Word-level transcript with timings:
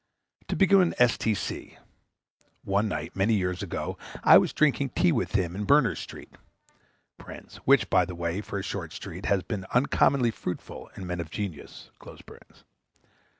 To 0.47 0.55
begin 0.55 0.79
with 0.79 0.99
S.T.C. 0.99 1.77
One 2.63 2.87
night, 2.87 3.15
many 3.15 3.35
years 3.35 3.61
ago, 3.61 3.99
I 4.23 4.39
was 4.39 4.51
drinking 4.51 4.89
tea 4.95 5.11
with 5.11 5.33
him 5.33 5.55
in 5.55 5.65
Berners' 5.65 5.99
Street, 5.99 6.31
(which, 7.65 7.87
by 7.87 8.05
the 8.05 8.15
way, 8.15 8.41
for 8.41 8.57
a 8.57 8.63
short 8.63 8.93
street, 8.93 9.27
has 9.27 9.43
been 9.43 9.67
uncommonly 9.75 10.31
fruitful 10.31 10.89
in 10.97 11.05
men 11.05 11.19
of 11.21 11.29
genius.) 11.29 11.91